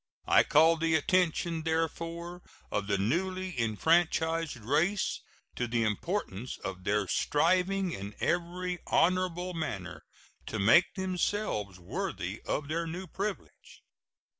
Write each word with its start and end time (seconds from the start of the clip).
I 0.25 0.41
call 0.41 0.77
the 0.77 0.95
attention, 0.95 1.61
therefore, 1.61 2.41
of 2.71 2.87
the 2.87 2.97
newly 2.97 3.53
enfranchised 3.61 4.57
race 4.57 5.21
to 5.55 5.67
the 5.67 5.83
importance 5.83 6.57
of 6.57 6.85
their 6.85 7.07
striving 7.07 7.91
in 7.91 8.15
every 8.19 8.79
honorable 8.87 9.53
manner 9.53 10.01
to 10.47 10.57
make 10.57 10.91
themselves 10.95 11.77
worthy 11.79 12.41
of 12.47 12.67
their 12.67 12.87
new 12.87 13.05
privilege. 13.05 13.83